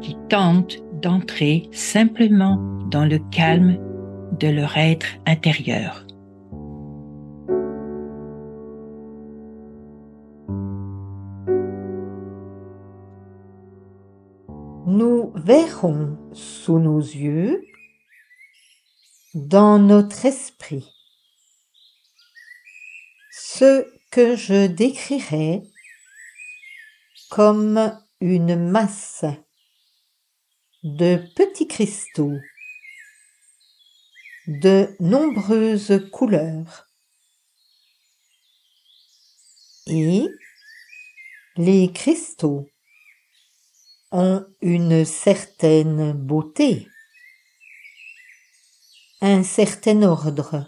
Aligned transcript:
qui 0.00 0.16
tentent 0.28 0.78
d'entrer 1.02 1.68
simplement 1.72 2.56
dans 2.90 3.04
le 3.04 3.18
calme 3.30 3.78
de 4.38 4.48
leur 4.48 4.76
être 4.76 5.06
intérieur. 5.26 6.06
Nous 14.86 15.32
verrons 15.36 16.18
sous 16.32 16.78
nos 16.78 16.98
yeux, 16.98 17.62
dans 19.34 19.78
notre 19.78 20.26
esprit, 20.26 20.92
ce 23.30 23.86
que 24.10 24.34
je 24.34 24.66
décrirai 24.66 25.62
comme 27.30 27.96
une 28.20 28.56
masse 28.56 29.24
de 30.82 31.22
petits 31.36 31.68
cristaux 31.68 32.38
de 34.46 34.96
nombreuses 34.98 36.08
couleurs 36.10 36.88
et 39.86 40.24
les 41.56 41.92
cristaux 41.92 42.70
ont 44.10 44.46
une 44.62 45.04
certaine 45.04 46.12
beauté, 46.12 46.88
un 49.20 49.42
certain 49.42 50.02
ordre. 50.02 50.66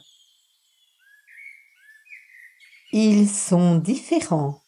Ils 2.92 3.28
sont 3.28 3.76
différents 3.76 4.62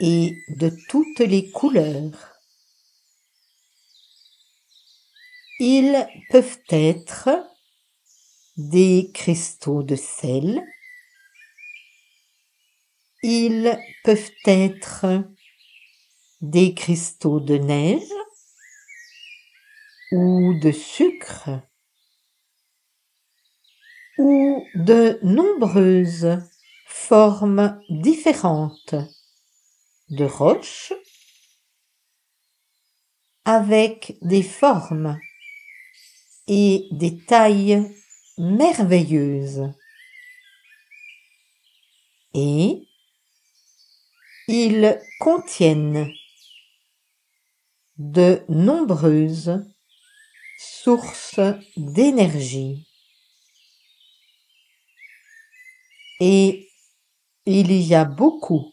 et 0.00 0.34
de 0.56 0.70
toutes 0.88 1.20
les 1.20 1.50
couleurs. 1.50 2.29
Ils 5.62 6.08
peuvent 6.30 6.58
être 6.70 7.28
des 8.56 9.10
cristaux 9.12 9.82
de 9.82 9.94
sel, 9.94 10.66
ils 13.22 13.78
peuvent 14.02 14.32
être 14.46 15.22
des 16.40 16.72
cristaux 16.72 17.40
de 17.40 17.58
neige 17.58 18.00
ou 20.12 20.54
de 20.58 20.72
sucre 20.72 21.50
ou 24.16 24.64
de 24.74 25.20
nombreuses 25.22 26.38
formes 26.86 27.78
différentes 27.90 28.94
de 30.08 30.24
roches 30.24 30.94
avec 33.44 34.16
des 34.22 34.42
formes 34.42 35.20
et 36.52 36.88
des 36.90 37.16
tailles 37.16 37.96
merveilleuses. 38.36 39.72
Et 42.34 42.88
ils 44.48 45.00
contiennent 45.20 46.12
de 47.98 48.42
nombreuses 48.48 49.64
sources 50.58 51.38
d'énergie. 51.76 52.84
Et 56.18 56.68
il 57.46 57.70
y 57.70 57.94
a 57.94 58.04
beaucoup 58.04 58.72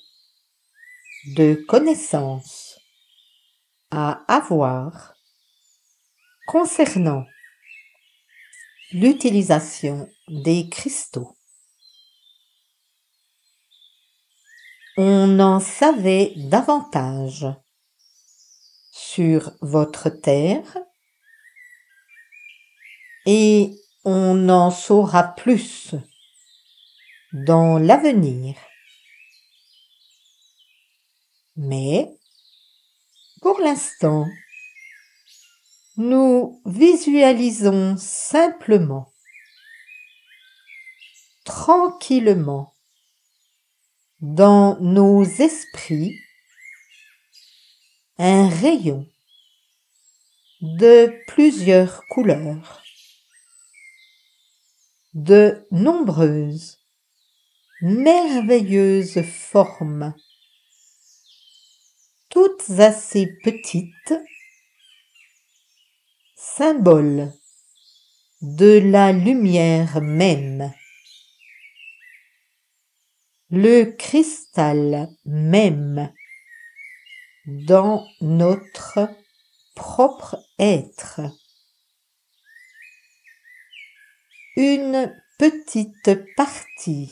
de 1.36 1.54
connaissances 1.68 2.80
à 3.92 4.24
avoir 4.28 5.14
concernant 6.48 7.24
l'utilisation 8.92 10.10
des 10.28 10.70
cristaux. 10.70 11.36
On 14.98 15.40
en 15.40 15.60
savait 15.60 16.34
davantage 16.36 17.48
sur 18.92 19.52
votre 19.62 20.10
terre 20.10 20.78
et 23.26 23.76
on 24.06 24.50
en 24.50 24.72
saura 24.72 25.24
plus 25.24 25.94
dans 27.34 27.78
l'avenir. 27.78 28.56
Mais, 31.58 32.10
pour 33.42 33.60
l'instant, 33.60 34.28
nous 35.98 36.62
visualisons 36.68 37.98
simplement, 37.98 39.12
tranquillement, 41.44 42.76
dans 44.22 44.80
nos 44.80 45.24
esprits, 45.24 46.20
un 48.20 48.48
rayon 48.48 49.08
de 50.62 51.14
plusieurs 51.28 52.06
couleurs, 52.08 52.84
de 55.16 55.68
nombreuses, 55.72 56.80
merveilleuses 57.82 59.24
formes, 59.24 60.14
toutes 62.30 62.70
assez 62.80 63.28
petites 63.44 64.14
symbole 66.38 67.34
de 68.42 68.78
la 68.78 69.12
lumière 69.12 70.00
même. 70.02 70.72
Le 73.50 73.86
cristal 73.86 75.10
même 75.26 76.14
dans 77.48 78.06
notre 78.22 79.10
propre 79.76 80.38
être. 80.60 81.22
Une 84.56 85.12
petite 85.40 86.36
partie 86.36 87.12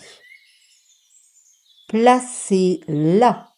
placée 1.87 2.81
là 2.87 3.55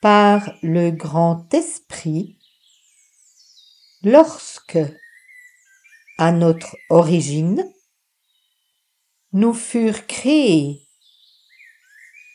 par 0.00 0.52
le 0.62 0.90
grand 0.90 1.52
esprit 1.54 2.37
lorsque, 4.02 4.78
à 6.18 6.32
notre 6.32 6.76
origine, 6.90 7.64
nous 9.32 9.54
furent 9.54 10.06
créés 10.06 10.88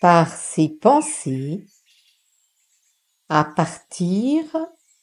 par 0.01 0.33
ces 0.33 0.69
pensées 0.69 1.65
à 3.30 3.44
partir 3.44 4.44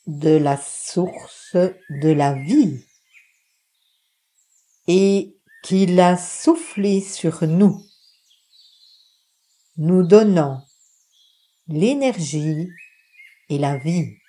de 0.07 0.37
la 0.37 0.57
source 0.57 1.57
de 1.57 2.11
la 2.11 2.35
vie 2.35 2.85
et 4.87 5.37
qu'il 5.63 6.01
a 6.01 6.17
soufflé 6.17 7.01
sur 7.01 7.47
nous, 7.47 7.85
nous 9.77 10.03
donnant 10.03 10.65
l'énergie 11.69 12.69
et 13.49 13.59
la 13.59 13.77
vie. 13.77 14.20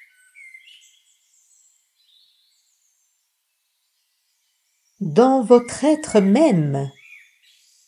Dans 5.01 5.41
votre 5.41 5.83
être 5.83 6.19
même 6.19 6.91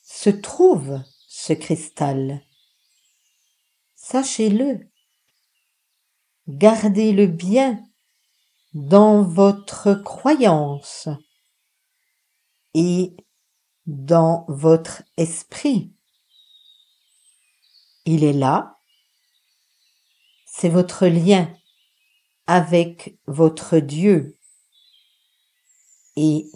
se 0.04 0.32
trouve 0.32 1.00
ce 1.28 1.54
cristal. 1.54 2.42
Sachez-le. 3.94 4.90
Gardez-le 6.48 7.28
bien 7.28 7.86
dans 8.74 9.22
votre 9.22 9.94
croyance 9.94 11.08
et 12.74 13.16
dans 13.86 14.46
votre 14.48 15.04
esprit. 15.16 15.94
Il 18.06 18.24
est 18.24 18.34
là. 18.34 18.80
C'est 20.48 20.70
votre 20.70 21.06
lien 21.06 21.56
avec 22.48 23.20
votre 23.28 23.78
Dieu 23.78 24.36
et 26.16 26.48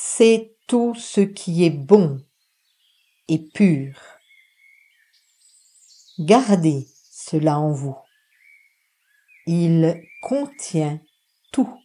c'est 0.00 0.54
tout 0.68 0.94
ce 0.94 1.20
qui 1.20 1.64
est 1.64 1.70
bon 1.70 2.24
et 3.26 3.40
pur. 3.40 4.00
Gardez 6.20 6.86
cela 7.10 7.58
en 7.58 7.72
vous. 7.72 7.96
Il 9.46 10.00
contient 10.22 11.00
tout. 11.50 11.82